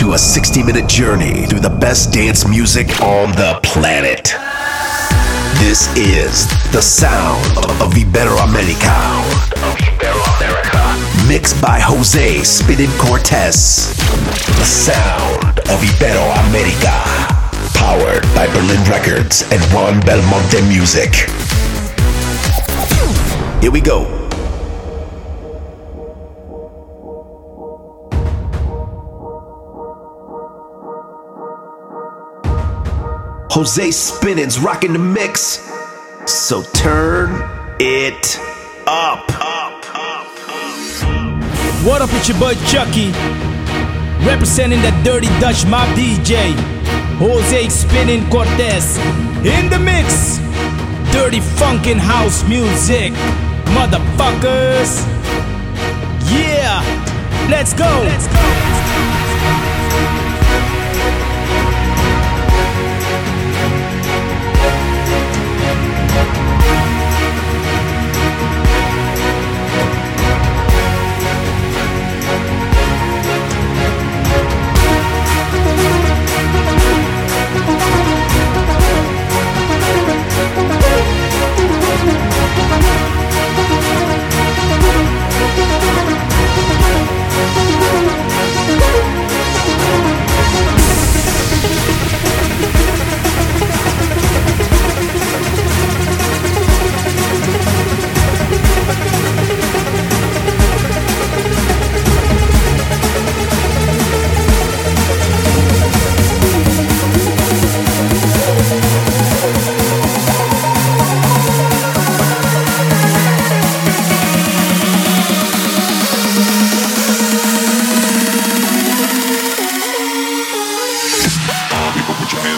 to 0.00 0.14
a 0.14 0.18
60 0.18 0.62
minute 0.62 0.88
journey 0.88 1.44
through 1.44 1.60
the 1.60 1.68
best 1.68 2.10
dance 2.10 2.48
music 2.48 2.88
on 3.02 3.32
the 3.32 3.60
planet. 3.62 4.32
This 5.60 5.94
is 5.94 6.48
the 6.72 6.80
sound 6.80 7.58
of 7.82 7.92
Iberoamerica. 7.92 8.88
Mixed 11.28 11.60
by 11.60 11.78
Jose 11.80 12.38
Spinnin 12.38 12.88
Cortez. 12.98 13.94
The 14.56 14.64
sound 14.64 15.58
of 15.68 15.78
Iberoamerica. 15.84 16.96
Powered 17.74 18.22
by 18.34 18.46
Berlin 18.54 18.82
Records 18.88 19.42
and 19.52 19.60
Juan 19.70 20.00
Belmonte 20.00 20.66
Music. 20.66 21.12
Here 23.60 23.70
we 23.70 23.82
go. 23.82 24.19
Jose 33.50 33.90
Spinnin's 33.90 34.60
rocking 34.60 34.92
the 34.92 34.98
mix. 35.00 35.68
So 36.24 36.62
turn 36.62 37.30
it 37.80 38.38
up. 38.86 39.26
What 41.82 42.00
up, 42.00 42.10
it's 42.12 42.28
your 42.28 42.38
boy 42.38 42.54
Chuckie, 42.66 43.10
representing 44.24 44.80
the 44.82 44.92
Dirty 45.02 45.26
Dutch 45.40 45.66
Mob 45.66 45.88
DJ, 45.96 46.54
Jose 47.18 47.68
Spinnin 47.70 48.30
Cortez, 48.30 48.98
in 49.38 49.68
the 49.68 49.80
mix. 49.80 50.38
Dirty 51.12 51.40
funkin' 51.40 51.98
house 51.98 52.44
music, 52.48 53.12
motherfuckers. 53.74 55.04
Yeah, 56.30 56.84
let's 57.50 57.74
go. 57.74 58.02
Let's 58.04 58.28
go. 58.28 58.69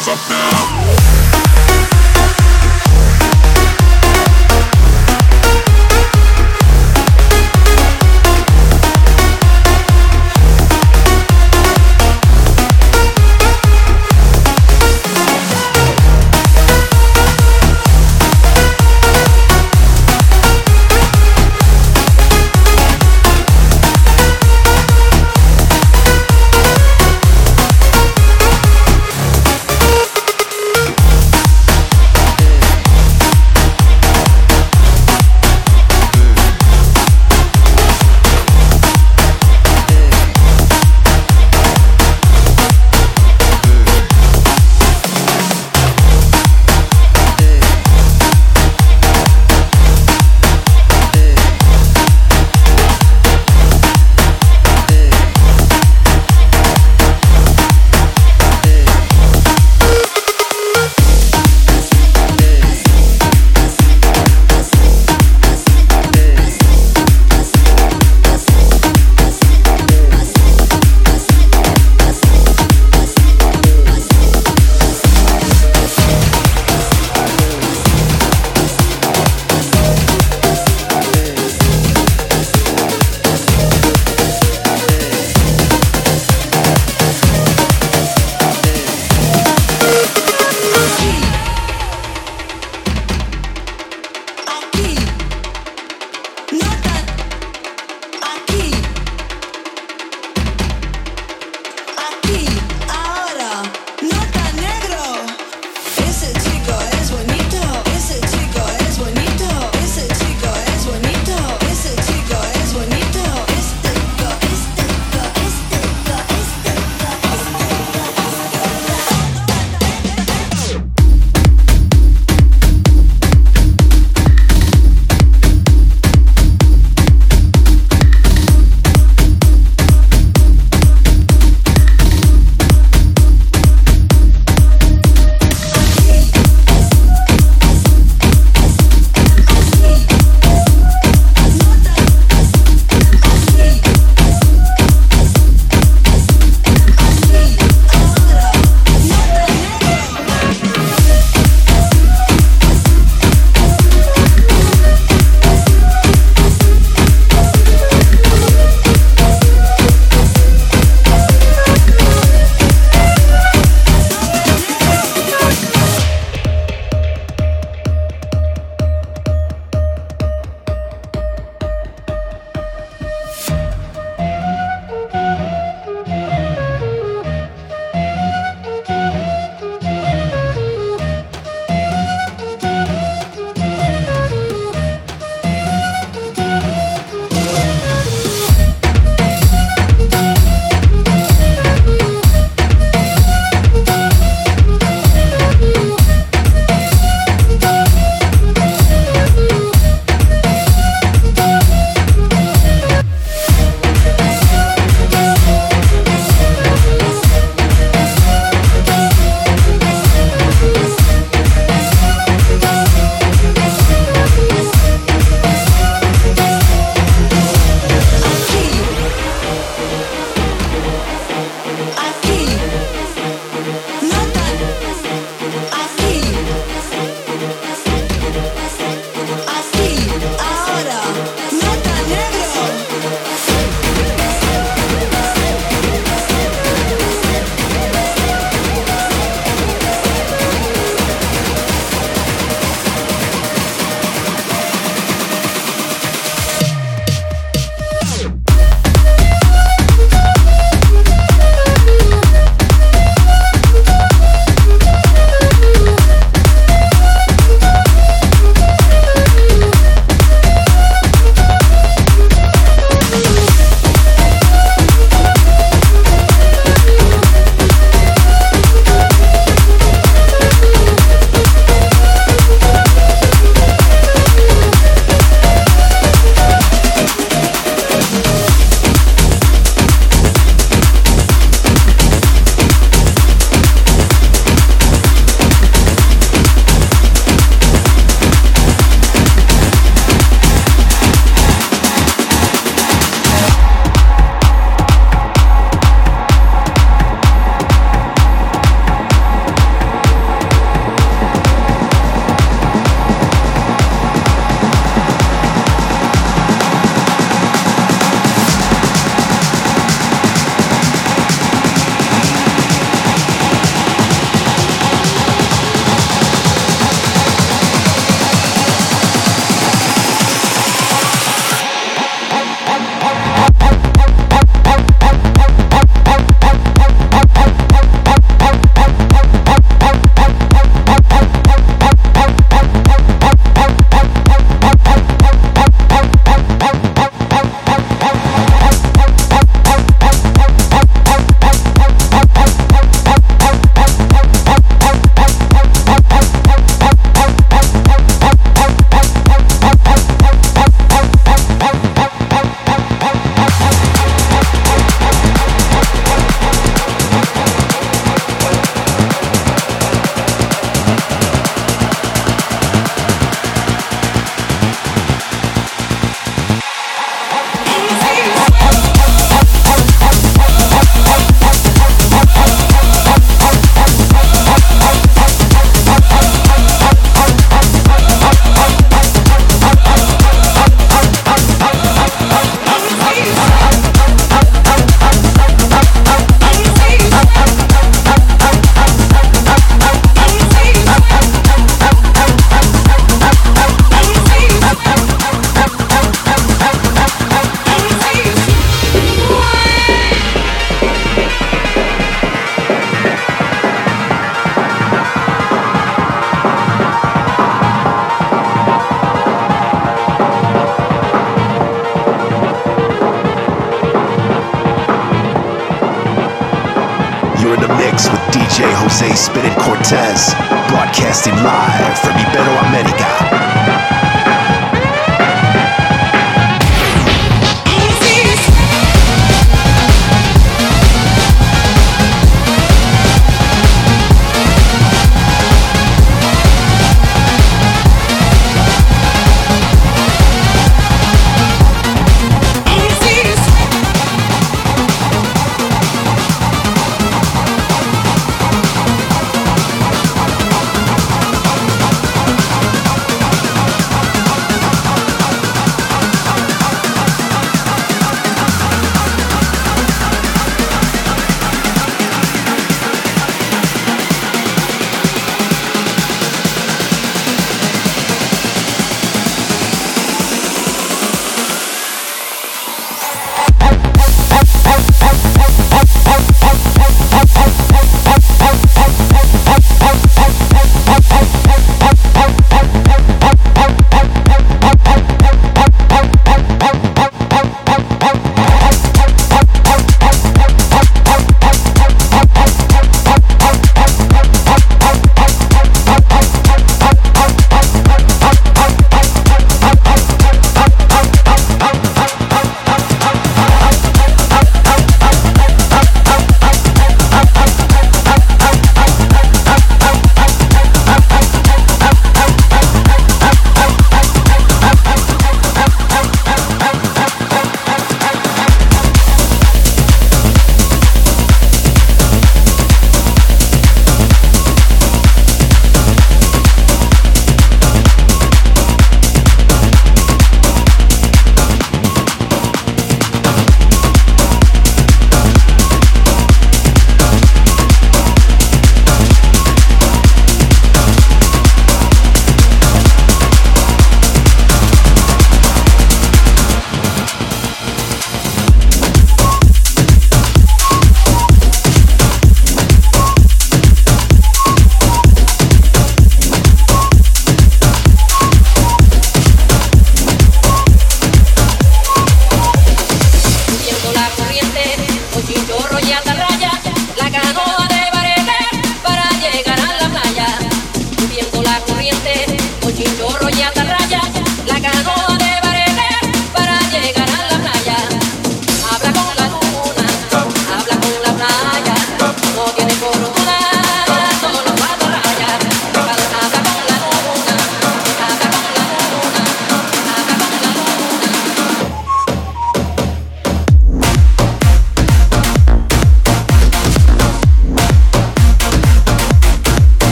hands 0.00 0.08
up 0.08 0.30
now. 0.30 0.79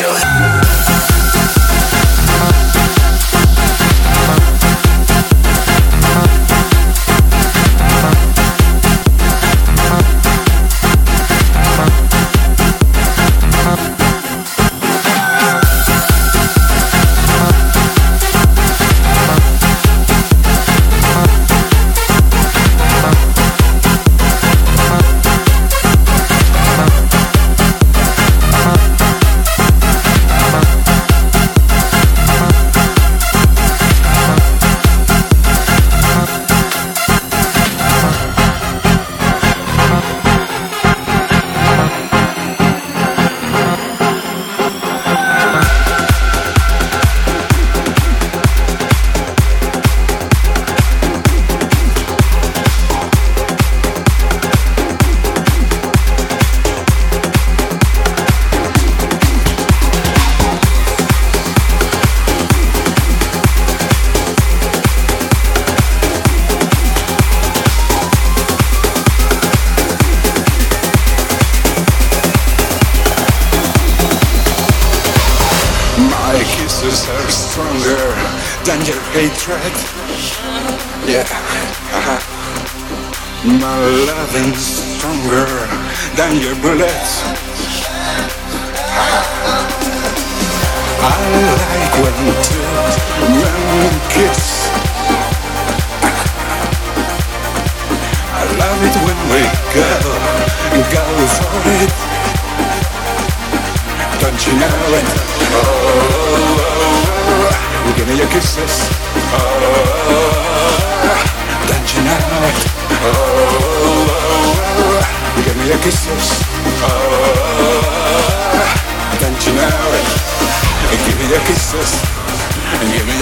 your 0.00 0.81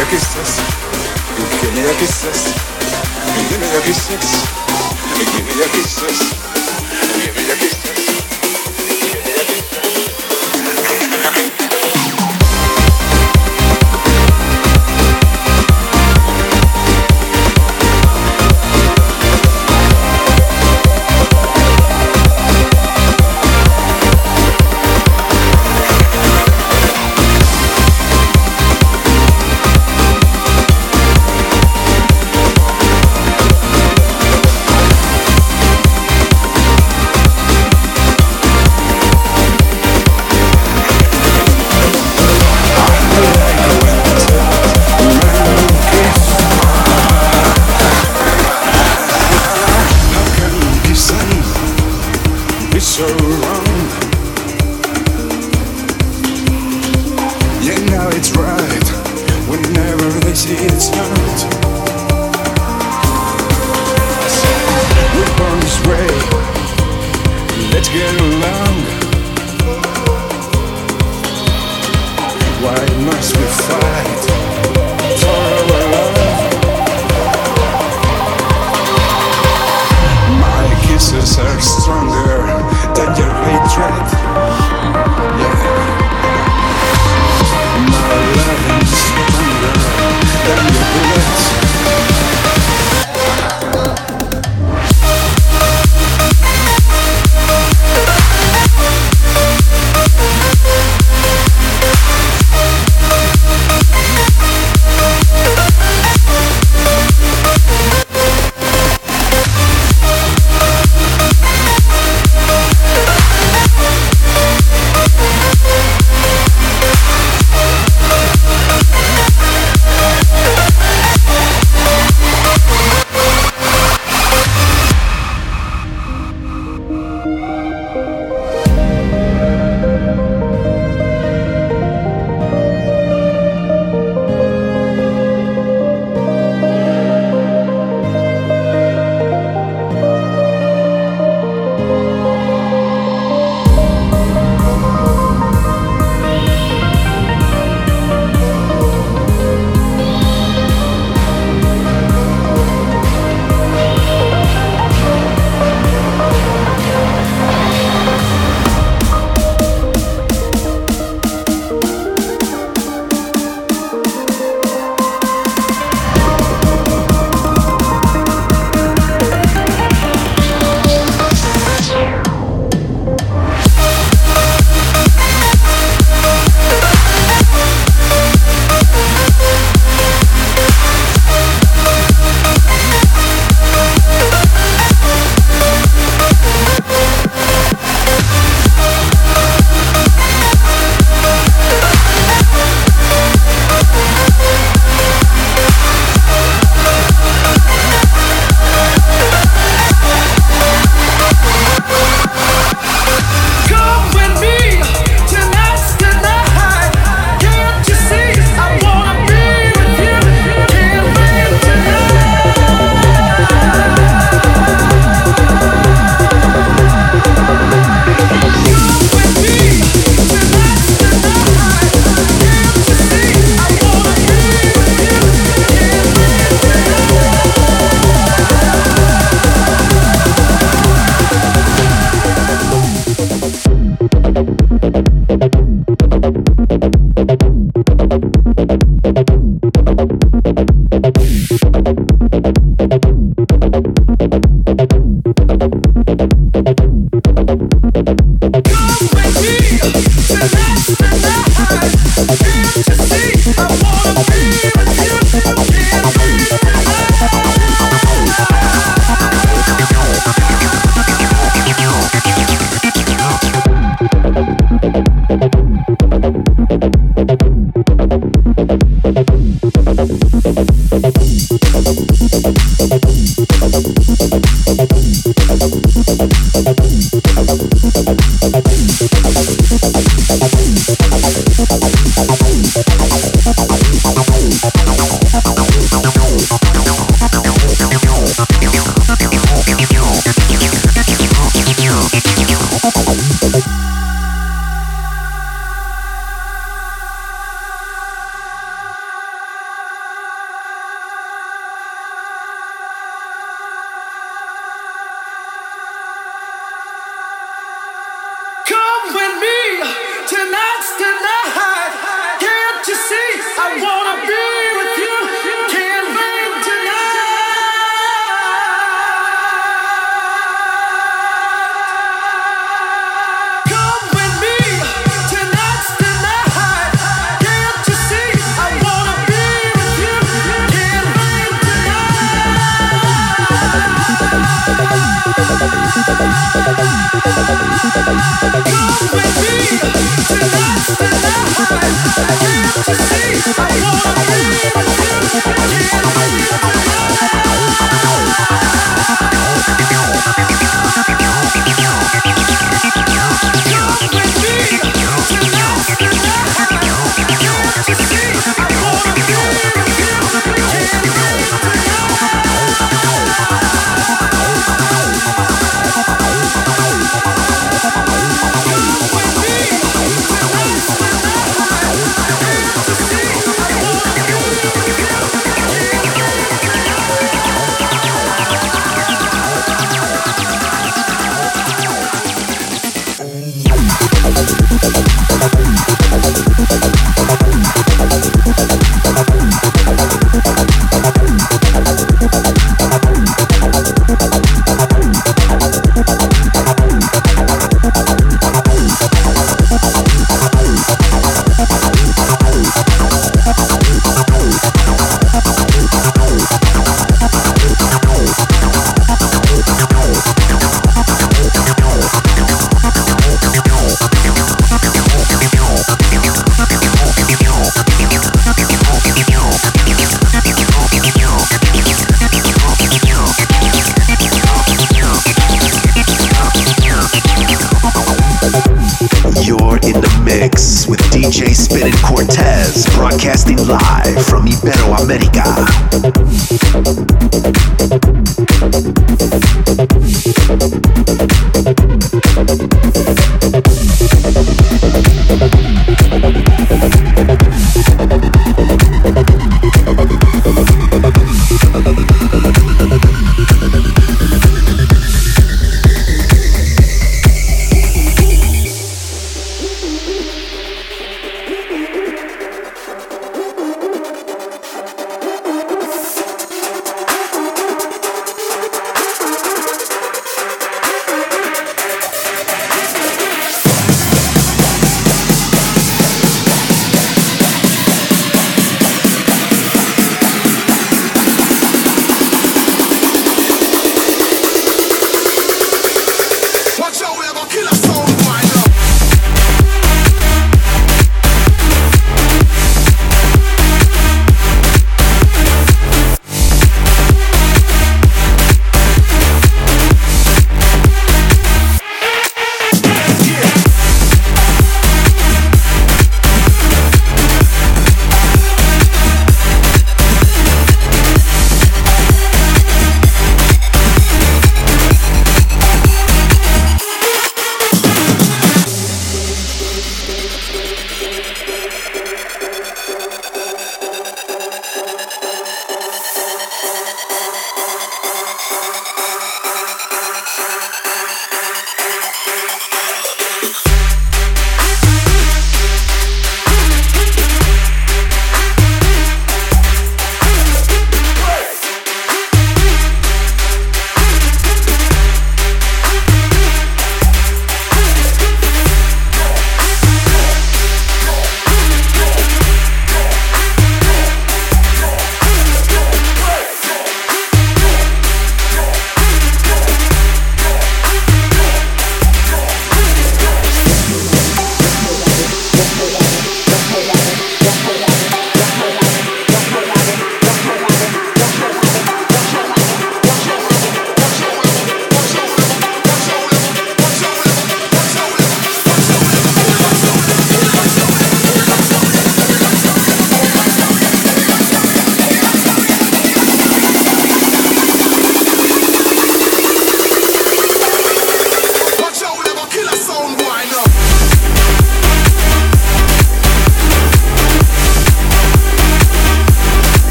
your 0.00 0.08
kisses. 0.08 0.56
Give 1.60 1.74
me 1.74 1.82
your 1.82 1.94
kisses. 1.96 2.54
You 3.36 3.48
give 3.50 3.60
me 3.60 3.68
your 3.70 3.82
kisses. 3.82 4.28
You 5.18 5.24
give 5.26 5.44
me 5.44 5.52
your 5.60 5.68
kisses. 5.68 6.20
You 7.16 7.26
give 7.26 7.36
me 7.36 7.46
your 7.46 7.56
kisses. 7.56 7.99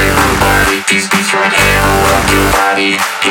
Everybody. 0.00 0.80
These 0.88 1.08
beats 1.12 1.32
right 1.34 1.52
here 1.52 1.80
rock 2.08 2.26
your 2.32 2.48
body. 2.56 3.29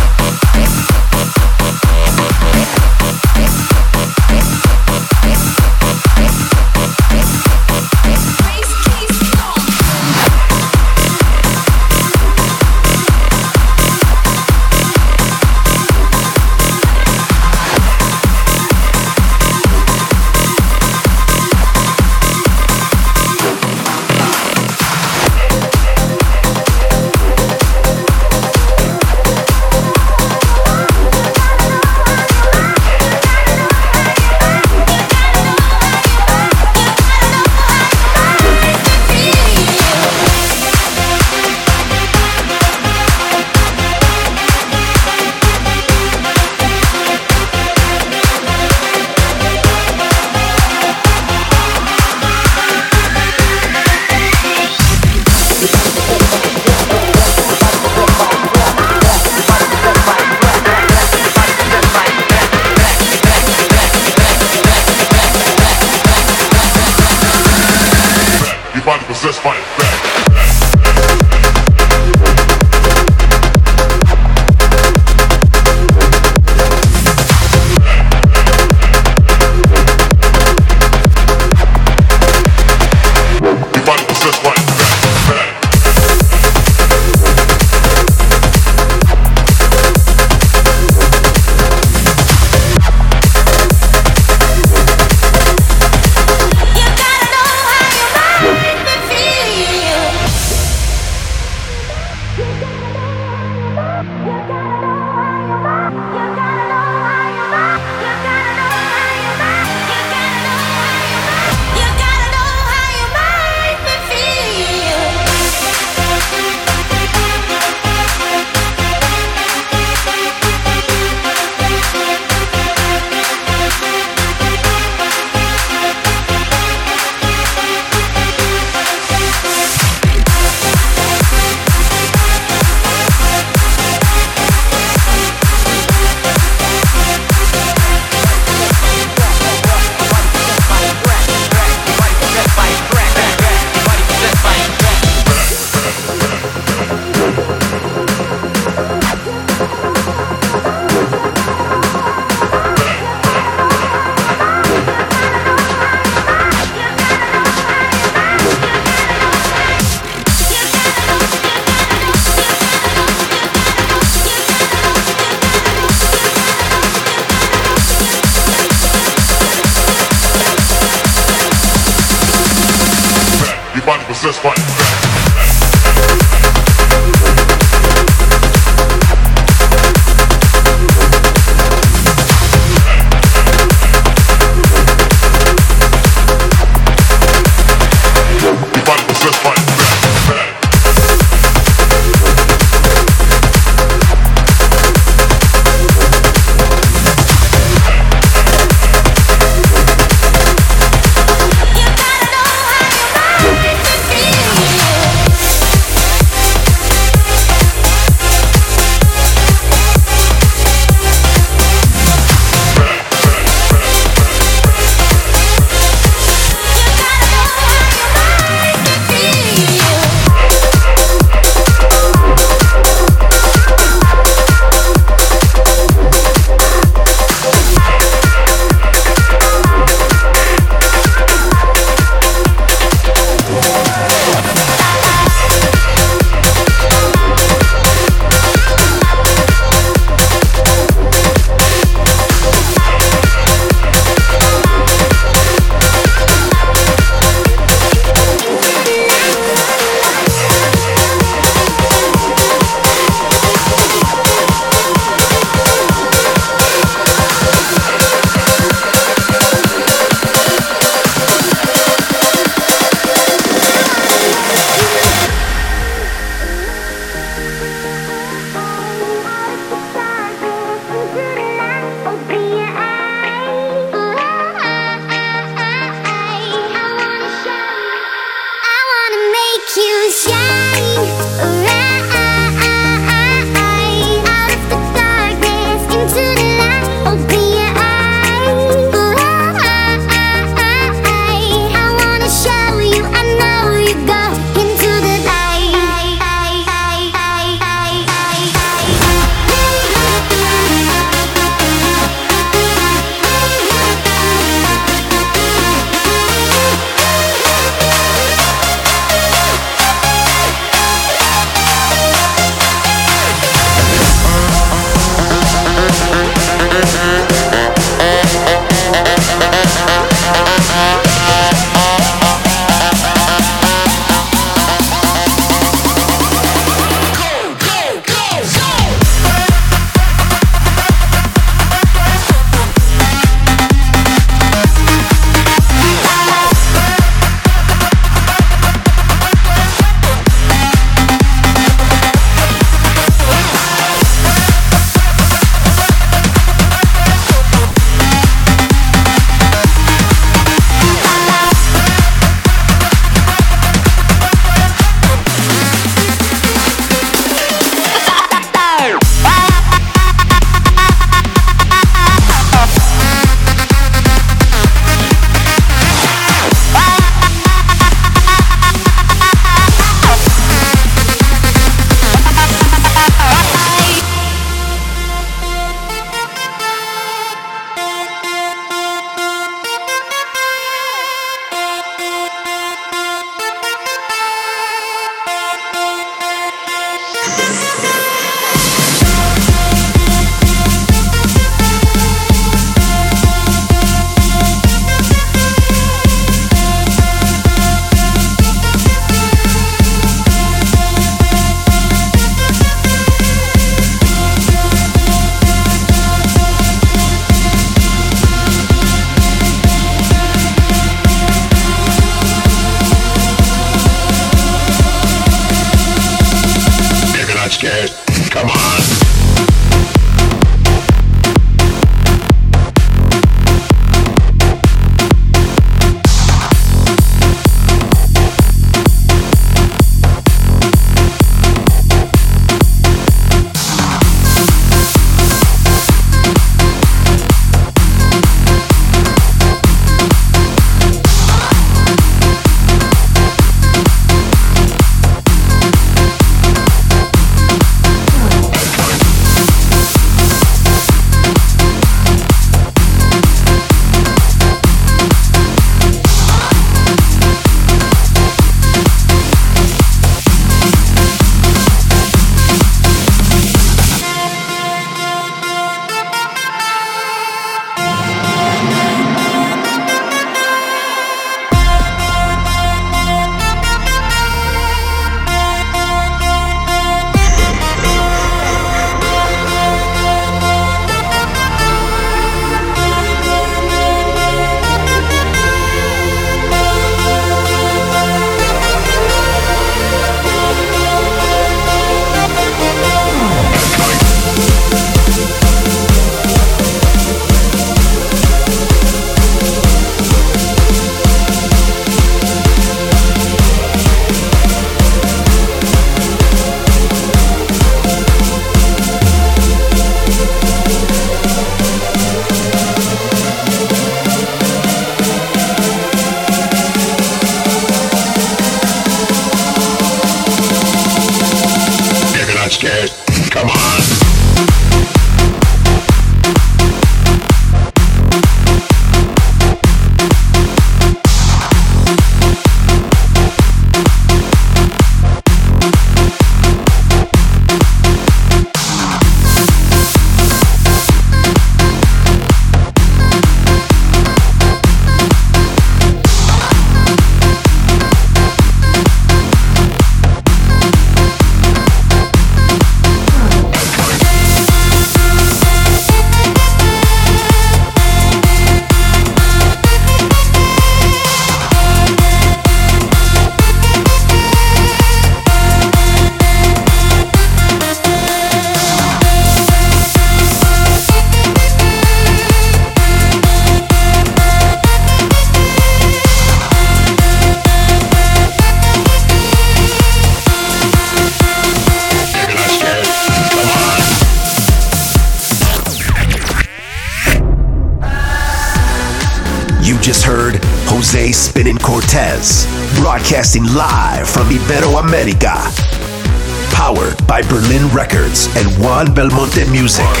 Belmonte 599.01 599.45
Music. 599.45 600.00